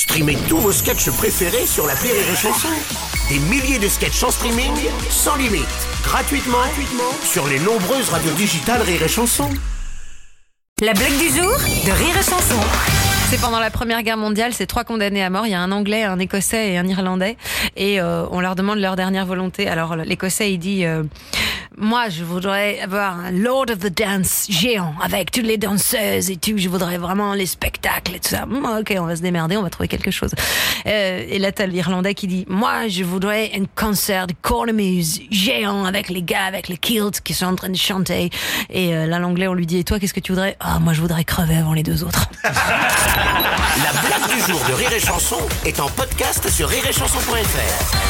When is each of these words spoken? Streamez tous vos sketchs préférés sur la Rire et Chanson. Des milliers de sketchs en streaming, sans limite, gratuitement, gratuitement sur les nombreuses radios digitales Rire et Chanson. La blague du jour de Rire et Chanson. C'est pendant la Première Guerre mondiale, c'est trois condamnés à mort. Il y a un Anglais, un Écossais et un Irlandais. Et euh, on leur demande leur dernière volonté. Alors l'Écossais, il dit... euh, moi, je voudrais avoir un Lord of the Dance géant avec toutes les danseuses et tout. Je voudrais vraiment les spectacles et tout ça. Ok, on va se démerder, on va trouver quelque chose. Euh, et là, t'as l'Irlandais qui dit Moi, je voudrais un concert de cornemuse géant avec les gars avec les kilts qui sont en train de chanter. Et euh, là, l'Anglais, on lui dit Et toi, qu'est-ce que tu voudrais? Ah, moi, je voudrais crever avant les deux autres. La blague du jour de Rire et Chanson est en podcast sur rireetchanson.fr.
Streamez 0.00 0.38
tous 0.48 0.56
vos 0.56 0.72
sketchs 0.72 1.10
préférés 1.10 1.66
sur 1.66 1.86
la 1.86 1.92
Rire 1.92 2.14
et 2.14 2.34
Chanson. 2.34 2.68
Des 3.28 3.38
milliers 3.38 3.78
de 3.78 3.86
sketchs 3.86 4.22
en 4.22 4.30
streaming, 4.30 4.72
sans 5.10 5.36
limite, 5.36 5.66
gratuitement, 6.02 6.56
gratuitement 6.56 7.12
sur 7.22 7.46
les 7.46 7.58
nombreuses 7.58 8.08
radios 8.08 8.32
digitales 8.32 8.80
Rire 8.80 9.02
et 9.02 9.08
Chanson. 9.08 9.50
La 10.80 10.94
blague 10.94 11.18
du 11.18 11.28
jour 11.28 11.52
de 11.52 11.90
Rire 11.92 12.16
et 12.18 12.22
Chanson. 12.22 12.56
C'est 13.28 13.38
pendant 13.42 13.60
la 13.60 13.70
Première 13.70 14.02
Guerre 14.02 14.16
mondiale, 14.16 14.54
c'est 14.54 14.64
trois 14.64 14.84
condamnés 14.84 15.22
à 15.22 15.28
mort. 15.28 15.46
Il 15.46 15.50
y 15.50 15.54
a 15.54 15.60
un 15.60 15.70
Anglais, 15.70 16.02
un 16.04 16.18
Écossais 16.18 16.72
et 16.72 16.78
un 16.78 16.86
Irlandais. 16.86 17.36
Et 17.76 18.00
euh, 18.00 18.24
on 18.30 18.40
leur 18.40 18.56
demande 18.56 18.78
leur 18.78 18.96
dernière 18.96 19.26
volonté. 19.26 19.68
Alors 19.68 19.96
l'Écossais, 19.96 20.50
il 20.50 20.58
dit... 20.58 20.86
euh, 20.86 21.02
moi, 21.80 22.10
je 22.10 22.24
voudrais 22.24 22.78
avoir 22.80 23.18
un 23.18 23.30
Lord 23.30 23.66
of 23.70 23.78
the 23.78 23.98
Dance 23.98 24.46
géant 24.50 24.94
avec 25.02 25.30
toutes 25.30 25.46
les 25.46 25.56
danseuses 25.56 26.30
et 26.30 26.36
tout. 26.36 26.56
Je 26.56 26.68
voudrais 26.68 26.98
vraiment 26.98 27.32
les 27.32 27.46
spectacles 27.46 28.16
et 28.16 28.20
tout 28.20 28.28
ça. 28.28 28.44
Ok, 28.78 28.94
on 28.98 29.06
va 29.06 29.16
se 29.16 29.22
démerder, 29.22 29.56
on 29.56 29.62
va 29.62 29.70
trouver 29.70 29.88
quelque 29.88 30.10
chose. 30.10 30.30
Euh, 30.86 31.24
et 31.26 31.38
là, 31.38 31.52
t'as 31.52 31.66
l'Irlandais 31.66 32.14
qui 32.14 32.26
dit 32.26 32.44
Moi, 32.48 32.88
je 32.88 33.02
voudrais 33.02 33.50
un 33.58 33.64
concert 33.74 34.26
de 34.26 34.34
cornemuse 34.42 35.22
géant 35.30 35.86
avec 35.86 36.10
les 36.10 36.22
gars 36.22 36.44
avec 36.44 36.68
les 36.68 36.76
kilts 36.76 37.22
qui 37.22 37.32
sont 37.32 37.46
en 37.46 37.56
train 37.56 37.70
de 37.70 37.76
chanter. 37.76 38.30
Et 38.68 38.94
euh, 38.94 39.06
là, 39.06 39.18
l'Anglais, 39.18 39.48
on 39.48 39.54
lui 39.54 39.66
dit 39.66 39.78
Et 39.78 39.84
toi, 39.84 39.98
qu'est-ce 39.98 40.14
que 40.14 40.20
tu 40.20 40.32
voudrais? 40.32 40.56
Ah, 40.60 40.78
moi, 40.80 40.92
je 40.92 41.00
voudrais 41.00 41.24
crever 41.24 41.56
avant 41.56 41.72
les 41.72 41.82
deux 41.82 42.04
autres. 42.04 42.28
La 42.44 43.92
blague 44.00 44.34
du 44.34 44.40
jour 44.50 44.60
de 44.68 44.74
Rire 44.74 44.92
et 44.92 45.00
Chanson 45.00 45.38
est 45.64 45.80
en 45.80 45.88
podcast 45.88 46.50
sur 46.50 46.68
rireetchanson.fr. 46.68 48.09